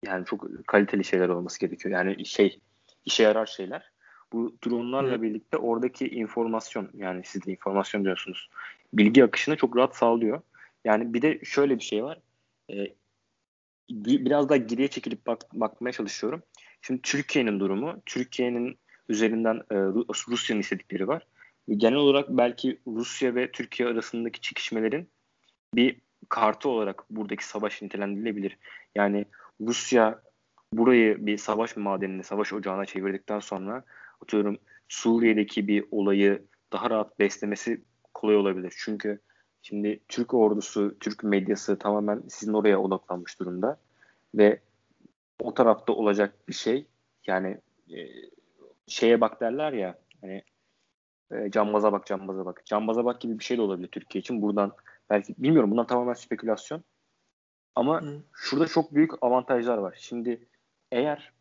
[0.07, 1.95] yani çok kaliteli şeyler olması gerekiyor.
[1.95, 2.61] Yani şey
[3.07, 3.91] işe yarar şeyler.
[4.33, 8.49] Bu dronlarla birlikte oradaki informasyon yani siz de informasyon diyorsunuz.
[8.93, 10.43] Bilgi akışını çok rahat sağlıyor.
[10.85, 12.21] Yani bir de şöyle bir şey var.
[12.71, 12.95] E,
[13.91, 16.43] biraz daha geriye çekilip bak, bakmaya çalışıyorum.
[16.83, 19.75] Şimdi Türkiye'nin durumu, Türkiye'nin üzerinden e,
[20.29, 21.27] Rusya'nın istedikleri var.
[21.69, 25.09] Genel olarak belki Rusya ve Türkiye arasındaki çekişmelerin
[25.75, 25.97] bir
[26.29, 28.59] kartı olarak buradaki savaş nitelendirilebilir.
[28.95, 29.25] Yani
[29.61, 30.23] Rusya
[30.77, 33.85] burayı bir savaş madenine, savaş ocağına çevirdikten sonra
[34.23, 34.59] atıyorum
[34.89, 37.83] Suriye'deki bir olayı daha rahat beslemesi
[38.15, 38.75] kolay olabilir.
[38.77, 39.21] Çünkü
[39.63, 43.81] şimdi Türk ordusu, Türk medyası tamamen sizin oraya odaklanmış durumda
[44.35, 44.61] ve
[45.41, 46.87] o tarafta olacak bir şey
[47.27, 47.59] yani
[47.91, 47.99] e,
[48.87, 50.43] şeye bak derler ya hani
[51.31, 52.67] e, cambaza bak cambaza bak.
[52.67, 54.43] Cambaza bak gibi bir şey de olabilir Türkiye için.
[54.43, 54.73] Buradan
[55.11, 56.85] belki bilmiyorum bundan tamamen spekülasyon.
[57.75, 58.23] Ama Hı.
[58.33, 59.97] şurada çok büyük avantajlar var.
[60.01, 60.47] Şimdi
[60.95, 61.33] eğer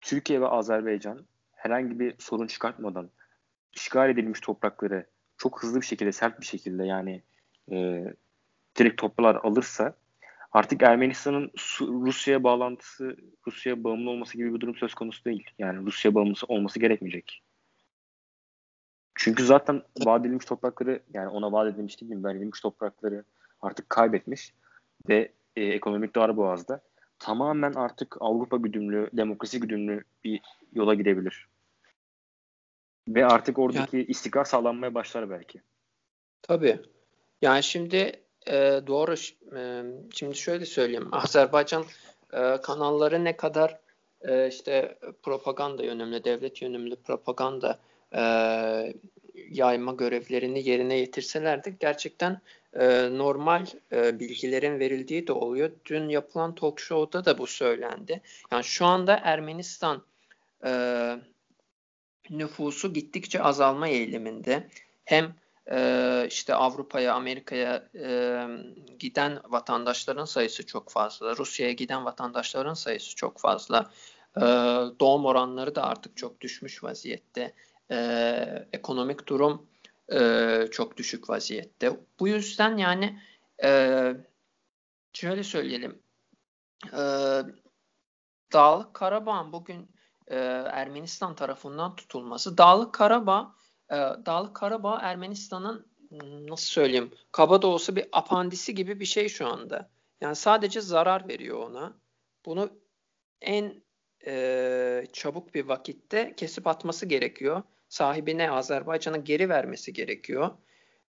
[0.00, 3.10] Türkiye ve Azerbaycan herhangi bir sorun çıkartmadan
[3.72, 7.22] işgal edilmiş toprakları çok hızlı bir şekilde, sert bir şekilde yani
[7.72, 8.04] e,
[8.78, 9.96] direkt toplar alırsa
[10.52, 13.16] artık Ermenistan'ın Rusya'ya bağlantısı,
[13.46, 15.50] Rusya'ya bağımlı olması gibi bir durum söz konusu değil.
[15.58, 17.42] Yani Rusya bağımlısı olması gerekmeyecek.
[19.14, 22.24] Çünkü zaten vaat edilmiş toprakları yani ona vaat edilmiş değil mi?
[22.24, 23.24] Verilmiş toprakları
[23.60, 24.54] artık kaybetmiş
[25.08, 26.80] ve e, ekonomik darboğazda
[27.22, 30.40] tamamen artık Avrupa güdümlü, demokrasi güdümlü bir
[30.72, 31.46] yola gidebilir.
[33.08, 35.60] Ve artık oradaki yani, istikrar sağlanmaya başlar belki.
[36.42, 36.80] Tabii.
[37.42, 39.14] Yani şimdi e, doğru.
[39.56, 39.82] E,
[40.14, 41.08] şimdi şöyle söyleyeyim.
[41.12, 41.84] Azerbaycan
[42.32, 43.78] e, kanalları ne kadar
[44.20, 47.78] e, işte propaganda yönümlü, devlet yönümlü propaganda
[48.12, 48.22] e,
[49.34, 52.40] yayma görevlerini yerine getirseler de gerçekten
[52.74, 55.70] e, normal e, bilgilerin verildiği de oluyor.
[55.84, 58.20] Dün yapılan talk show'da da bu söylendi.
[58.52, 60.02] Yani şu anda Ermenistan
[60.64, 60.72] e,
[62.30, 64.68] nüfusu gittikçe azalma eğiliminde.
[65.04, 65.34] Hem
[65.70, 67.88] e, işte Avrupa'ya, Amerika'ya
[68.98, 71.36] giden vatandaşların sayısı çok fazla.
[71.36, 73.90] Rusya'ya giden vatandaşların sayısı çok fazla.
[75.00, 77.54] Doğum oranları da artık çok düşmüş vaziyette.
[77.90, 79.66] E, ekonomik durum
[80.12, 82.00] e, çok düşük vaziyette.
[82.20, 83.20] Bu yüzden yani
[83.64, 84.12] e,
[85.12, 86.02] şöyle söyleyelim.
[86.92, 87.02] E,
[88.52, 89.90] Dağlık Karabağ'ın bugün
[90.26, 90.36] e,
[90.72, 92.58] Ermenistan tarafından tutulması.
[92.58, 93.54] Dağlık Karabağ
[93.90, 93.96] e,
[94.26, 99.46] Dağlık Karabağ Ermenistan'ın hmm, nasıl söyleyeyim kaba da olsa bir apandisi gibi bir şey şu
[99.46, 99.90] anda.
[100.20, 101.96] Yani sadece zarar veriyor ona.
[102.46, 102.70] Bunu
[103.40, 103.82] en
[104.26, 110.50] e, çabuk bir vakitte kesip atması gerekiyor sahibine Azerbaycan'a geri vermesi gerekiyor.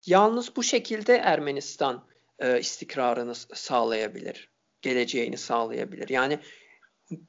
[0.07, 2.05] Yalnız bu şekilde Ermenistan
[2.39, 4.51] e, istikrarını sağlayabilir,
[4.83, 6.09] geleceğini sağlayabilir.
[6.09, 6.39] Yani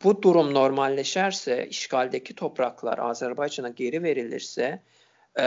[0.04, 4.84] bu durum normalleşerse, işgaldeki topraklar Azerbaycan'a geri verilirse,
[5.40, 5.44] e,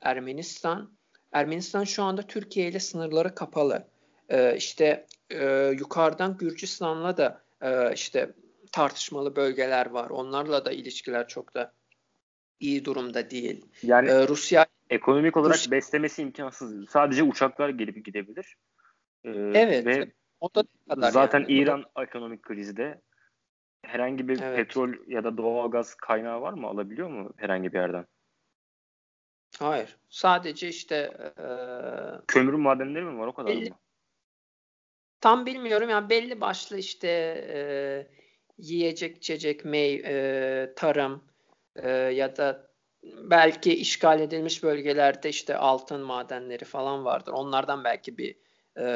[0.00, 0.90] Ermenistan,
[1.32, 3.88] Ermenistan şu anda Türkiye ile sınırları kapalı.
[4.28, 8.34] E, işte e, yukarıdan Gürcistan'la da e, işte
[8.72, 10.10] tartışmalı bölgeler var.
[10.10, 11.79] Onlarla da ilişkiler çok da
[12.60, 13.66] iyi durumda değil.
[13.82, 16.90] Yani ee, Rusya ekonomik olarak Rusya, beslemesi imkansız.
[16.90, 18.56] Sadece uçaklar gelip gidebilir.
[19.24, 19.86] Ee, evet.
[19.86, 21.52] Ve o da kadar zaten yani.
[21.52, 23.00] İran ekonomik krizde
[23.82, 24.56] herhangi bir evet.
[24.56, 26.66] petrol ya da doğalgaz kaynağı var mı?
[26.66, 28.06] Alabiliyor mu herhangi bir yerden?
[29.58, 29.96] Hayır.
[30.08, 30.96] Sadece işte
[31.38, 31.44] e,
[32.26, 33.76] kömür madenleri mi var o kadar belli, mı?
[35.20, 37.08] Tam bilmiyorum yani belli başlı işte
[37.48, 37.58] e,
[38.58, 41.29] yiyecek, içecek, mey, e, tarım,
[41.76, 42.70] e, ya da
[43.04, 47.32] belki işgal edilmiş bölgelerde işte altın madenleri falan vardır.
[47.32, 48.34] Onlardan belki bir
[48.78, 48.86] e,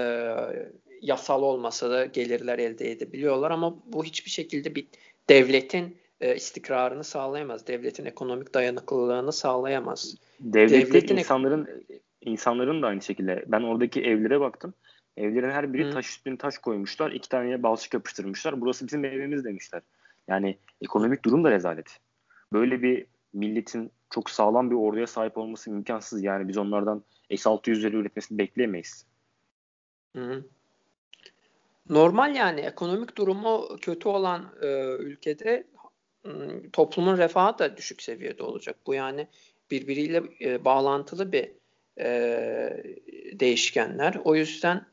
[1.01, 4.87] yasal olmasa da gelirler elde edebiliyorlar ama bu hiçbir şekilde bir
[5.29, 7.67] devletin e, istikrarını sağlayamaz.
[7.67, 10.15] Devletin ekonomik dayanıklılığını sağlayamaz.
[10.41, 11.85] Devletin, devletin insanların
[12.21, 13.45] insanların da aynı şekilde.
[13.47, 14.75] Ben oradaki evlere baktım.
[15.17, 15.91] Evlerin her biri Hı.
[15.91, 17.11] taş üstüne taş koymuşlar.
[17.11, 18.61] iki tane balçık yapıştırmışlar.
[18.61, 19.83] Burası bizim evimiz demişler.
[20.29, 21.99] Yani ekonomik durum da rezalet
[22.55, 26.23] böyle bir milletin çok sağlam bir orduya sahip olması imkansız.
[26.23, 29.07] Yani biz onlardan S-600'leri üretmesini bekleyemeyiz.
[30.17, 30.45] Hı
[31.89, 34.67] Normal yani ekonomik durumu kötü olan e,
[34.99, 35.67] ülkede
[36.73, 38.77] toplumun refahı da düşük seviyede olacak.
[38.87, 39.29] Bu yani
[39.71, 41.53] birbiriyle e, bağlantılı bir
[41.99, 42.85] e,
[43.33, 44.21] değişkenler.
[44.25, 44.87] O yüzden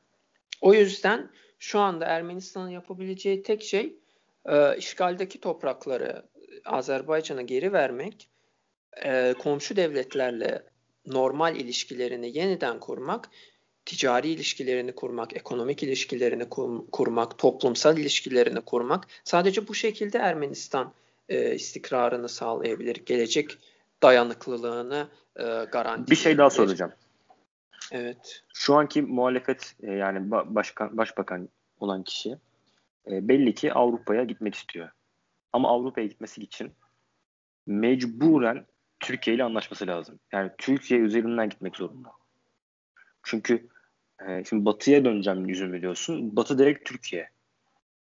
[0.61, 3.95] o yüzden şu anda Ermenistan'ın yapabileceği tek şey
[4.45, 6.23] e, işgaldeki toprakları
[6.65, 8.29] Azerbaycan'a geri vermek,
[9.03, 10.63] e, komşu devletlerle
[11.05, 13.29] normal ilişkilerini yeniden kurmak,
[13.85, 19.07] ticari ilişkilerini kurmak, ekonomik ilişkilerini kur, kurmak, toplumsal ilişkilerini kurmak.
[19.23, 20.93] Sadece bu şekilde Ermenistan
[21.29, 23.57] e, istikrarını sağlayabilir, gelecek
[24.03, 26.11] dayanıklılığını e, garanti.
[26.11, 26.91] Bir şey daha soracağım.
[27.91, 28.43] Evet.
[28.53, 32.37] Şu anki muhalefet e, yani başkan başbakan olan kişi
[33.07, 34.89] e, belli ki Avrupa'ya gitmek istiyor.
[35.53, 36.71] Ama Avrupa'ya gitmesi için
[37.67, 38.65] mecburen
[38.99, 40.19] Türkiye ile anlaşması lazım.
[40.31, 42.11] Yani Türkiye üzerinden gitmek zorunda.
[43.23, 43.67] Çünkü
[44.27, 46.35] e, şimdi Batı'ya döneceğim yüzümü diyorsun.
[46.35, 47.29] Batı direkt Türkiye.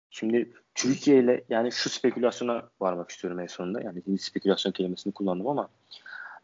[0.10, 3.82] Şimdi Türkiye ile yani şu spekülasyona varmak istiyorum en sonunda.
[3.82, 5.70] Yani şimdi spekülasyon kelimesini kullandım ama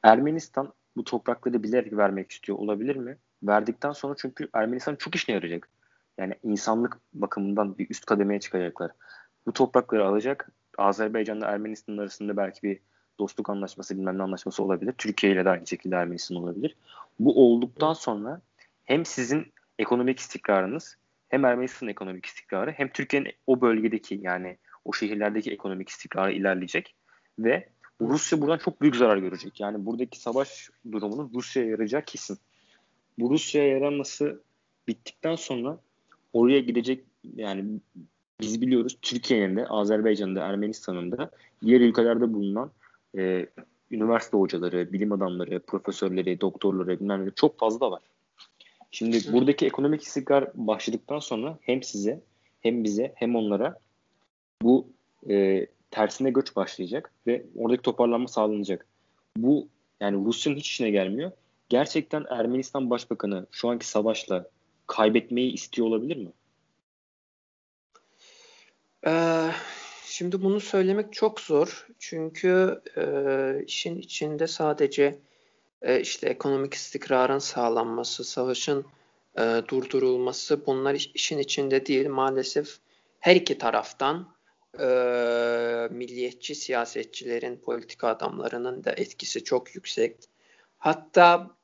[0.03, 3.17] Ermenistan bu toprakları bilerek vermek istiyor olabilir mi?
[3.43, 5.69] Verdikten sonra çünkü Ermenistan çok işine yarayacak.
[6.17, 8.91] Yani insanlık bakımından bir üst kademeye çıkacaklar.
[9.45, 12.79] Bu toprakları alacak Azerbaycan'la Ermenistan arasında belki bir
[13.19, 14.93] dostluk anlaşması bilmem ne anlaşması olabilir.
[14.97, 16.75] Türkiye ile de aynı şekilde Ermenistan olabilir.
[17.19, 18.41] Bu olduktan sonra
[18.83, 20.97] hem sizin ekonomik istikrarınız
[21.29, 26.95] hem Ermenistan'ın ekonomik istikrarı hem Türkiye'nin o bölgedeki yani o şehirlerdeki ekonomik istikrarı ilerleyecek
[27.39, 27.69] ve
[28.01, 29.59] Rusya buradan çok büyük zarar görecek.
[29.59, 32.37] Yani buradaki savaş durumunun Rusya'ya yarayacağı kesin.
[33.19, 34.41] Bu Rusya'ya yaranması
[34.87, 35.77] bittikten sonra
[36.33, 37.03] oraya gidecek
[37.35, 37.79] yani
[38.41, 41.31] biz biliyoruz Türkiye'nin de Azerbaycan'da Ermenistan'ın da
[41.65, 42.71] diğer ülkelerde bulunan
[43.17, 43.47] e,
[43.91, 48.01] üniversite hocaları, bilim adamları, profesörleri, doktorları bilmem ne çok fazla var.
[48.91, 49.33] Şimdi Hı.
[49.33, 52.21] buradaki ekonomik istikrar başladıktan sonra hem size
[52.61, 53.79] hem bize hem onlara
[54.61, 54.87] bu
[55.29, 58.85] e, tersine göç başlayacak ve oradaki toparlanma sağlanacak.
[59.37, 59.67] Bu
[59.99, 61.31] yani Rusya'nın hiç işine gelmiyor.
[61.69, 64.45] Gerçekten Ermenistan Başbakanı şu anki savaşla
[64.87, 66.29] kaybetmeyi istiyor olabilir mi?
[69.07, 69.49] Ee,
[70.05, 71.87] şimdi bunu söylemek çok zor.
[71.99, 73.03] Çünkü e,
[73.65, 75.19] işin içinde sadece
[75.81, 78.85] e, işte ekonomik istikrarın sağlanması, savaşın
[79.37, 82.09] e, durdurulması bunlar işin içinde değil.
[82.09, 82.77] Maalesef
[83.19, 84.35] her iki taraftan
[84.79, 84.85] e,
[85.91, 90.17] milliyetçi siyasetçilerin, politika adamlarının da etkisi çok yüksek.
[90.77, 91.57] Hatta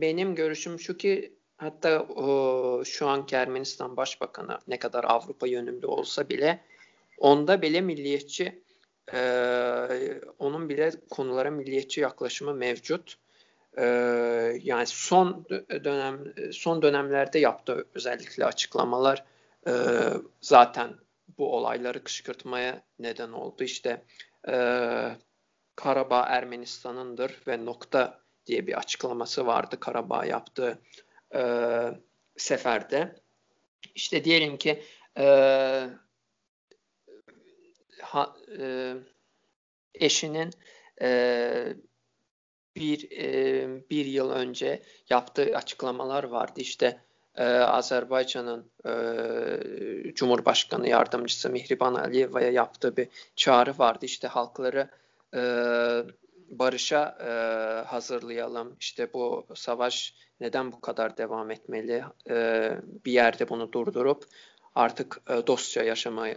[0.00, 6.28] benim görüşüm şu ki hatta o, şu anki Ermenistan Başbakanı ne kadar Avrupa yönümlü olsa
[6.28, 6.60] bile
[7.18, 8.62] onda bile milliyetçi
[9.14, 9.20] e,
[10.38, 13.16] onun bile konulara milliyetçi yaklaşımı mevcut.
[13.78, 13.84] E,
[14.62, 15.44] yani son
[15.84, 19.24] dönem son dönemlerde yaptığı özellikle açıklamalar
[19.66, 19.72] e,
[20.40, 20.94] zaten
[21.38, 23.64] bu olayları kışkırtmaya neden oldu.
[23.64, 24.02] İşte
[24.48, 24.54] e,
[25.76, 30.78] Karabağ Ermenistan'ındır ve nokta diye bir açıklaması vardı Karabağ yaptığı
[31.34, 31.42] e,
[32.36, 33.14] seferde.
[33.94, 34.82] İşte diyelim ki
[35.18, 35.26] e,
[38.02, 38.94] ha, e,
[39.94, 40.50] eşinin
[41.02, 41.74] e,
[42.76, 46.60] bir e, bir yıl önce yaptığı açıklamalar vardı.
[46.60, 47.00] İşte
[47.34, 54.04] e, Azerbaycan'ın e, Cumhurbaşkanı Yardımcısı Mihriban Aliyeva'ya yaptığı bir çağrı vardı.
[54.06, 54.90] İşte halkları
[55.34, 55.40] e,
[56.50, 57.30] barışa e,
[57.88, 58.76] hazırlayalım.
[58.80, 62.04] İşte bu savaş neden bu kadar devam etmeli?
[62.30, 62.70] E,
[63.04, 64.24] bir yerde bunu durdurup
[64.74, 66.36] artık e, dostça yaşamaya,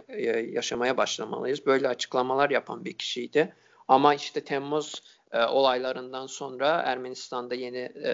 [0.52, 1.66] yaşamaya başlamalıyız.
[1.66, 3.54] Böyle açıklamalar yapan bir kişiydi.
[3.88, 8.12] Ama işte Temmuz e, olaylarından sonra Ermenistan'da yeni e,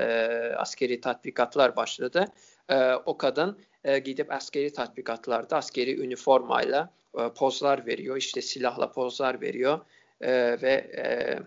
[0.56, 2.24] askeri tatbikatlar başladı.
[2.68, 8.16] E, o kadın e, gidip askeri tatbikatlarda askeri üniformayla e, pozlar veriyor.
[8.16, 9.80] İşte silahla pozlar veriyor
[10.20, 10.32] e,
[10.62, 11.38] ve e,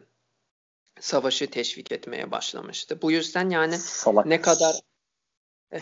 [1.00, 3.02] savaşı teşvik etmeye başlamıştı.
[3.02, 4.26] Bu yüzden yani Salak.
[4.26, 4.76] ne kadar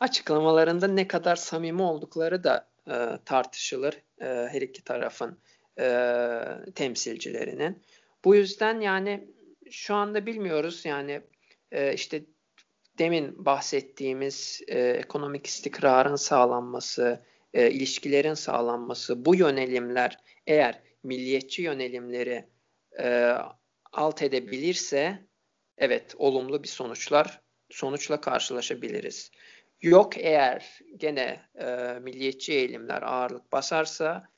[0.00, 5.38] açıklamalarında ne kadar samimi oldukları da e, tartışılır e, her iki tarafın
[5.78, 6.42] e,
[6.74, 7.82] temsilcilerinin.
[8.24, 9.28] Bu yüzden yani
[9.70, 11.22] şu anda bilmiyoruz yani
[11.72, 12.22] e, işte
[12.98, 17.22] demin bahsettiğimiz e, ekonomik istikrarın sağlanması,
[17.54, 22.48] e, ilişkilerin sağlanması, bu yönelimler eğer milliyetçi yönelimleri
[22.98, 23.34] e,
[23.92, 25.26] alt edebilirse
[25.78, 29.30] evet olumlu bir sonuçlar sonuçla karşılaşabiliriz.
[29.80, 34.28] Yok eğer gene e, milliyetçi eğilimler ağırlık basarsa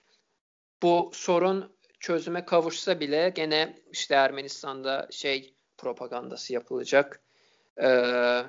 [0.82, 7.22] bu sorun çözüme kavuşsa bile gene işte Ermenistan'da şey propagandası yapılacak.
[7.82, 8.42] Ee,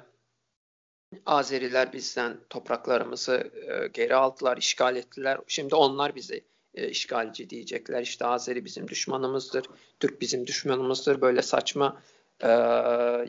[1.25, 5.37] Azeriler bizden topraklarımızı e, geri aldılar, işgal ettiler.
[5.47, 8.01] Şimdi onlar bizi e, işgalci diyecekler.
[8.01, 9.65] İşte Azeri bizim düşmanımızdır,
[9.99, 11.21] Türk bizim düşmanımızdır.
[11.21, 12.01] Böyle saçma
[12.39, 12.49] e,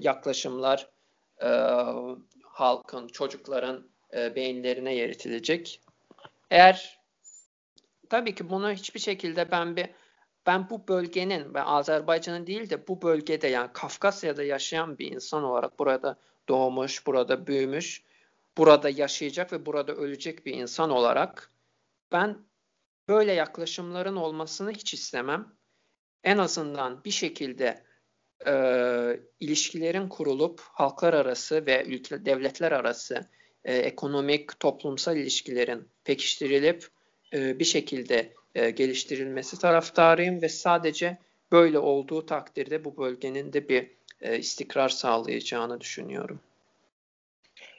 [0.00, 0.88] yaklaşımlar
[1.42, 1.50] e,
[2.42, 5.80] halkın, çocukların e, beyinlerine yeritilecek.
[6.50, 7.00] Eğer
[8.10, 9.86] tabii ki bunu hiçbir şekilde ben bir
[10.46, 15.78] ben bu bölgenin ve Azerbaycan'ın değil de bu bölgede yani Kafkasya'da yaşayan bir insan olarak
[15.78, 16.16] burada
[16.48, 18.02] doğmuş, burada büyümüş,
[18.56, 21.50] burada yaşayacak ve burada ölecek bir insan olarak
[22.12, 22.38] ben
[23.08, 25.52] böyle yaklaşımların olmasını hiç istemem.
[26.24, 27.82] En azından bir şekilde
[28.46, 28.52] e,
[29.40, 33.28] ilişkilerin kurulup halklar arası ve ülke, devletler arası
[33.64, 36.86] e, ekonomik, toplumsal ilişkilerin pekiştirilip
[37.32, 41.18] e, bir şekilde e, geliştirilmesi taraftarıyım ve sadece
[41.52, 43.90] böyle olduğu takdirde bu bölgenin de bir
[44.20, 46.40] e, istikrar sağlayacağını düşünüyorum.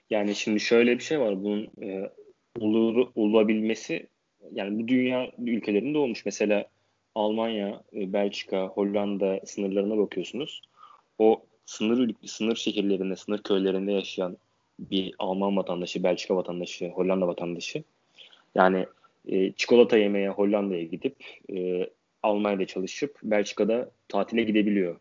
[0.09, 2.11] Yani şimdi şöyle bir şey var bunun e,
[2.59, 4.07] olur, olabilmesi
[4.53, 6.25] yani bu dünya ülkelerinde olmuş.
[6.25, 6.65] Mesela
[7.15, 10.61] Almanya, e, Belçika, Hollanda sınırlarına bakıyorsunuz.
[11.19, 14.37] O sınır sınır şehirlerinde, sınır köylerinde yaşayan
[14.79, 17.83] bir Alman vatandaşı, Belçika vatandaşı, Hollanda vatandaşı
[18.55, 18.85] yani
[19.27, 21.15] e, çikolata yemeye Hollanda'ya gidip
[21.53, 21.89] e,
[22.23, 24.99] Almanya'da çalışıp Belçika'da tatile gidebiliyor.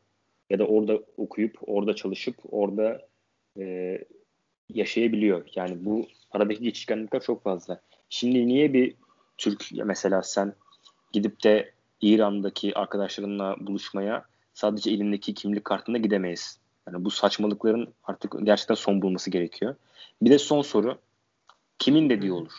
[0.51, 3.07] Ya da orada okuyup, orada çalışıp, orada
[3.59, 3.99] e,
[4.75, 5.49] yaşayabiliyor.
[5.55, 7.81] Yani bu aradaki geçişkenlikler çok fazla.
[8.11, 8.95] Şimdi niye bir
[9.39, 10.55] Türk mesela sen
[11.13, 14.25] gidip de İran'daki arkadaşlarımla buluşmaya
[14.55, 16.59] sadece elindeki kimlik kartında gidemeyiz.
[16.89, 19.75] Yani bu saçmalıkların artık gerçekten son bulması gerekiyor.
[20.23, 20.99] Bir de son soru.
[21.79, 22.53] Kimin dediği olur?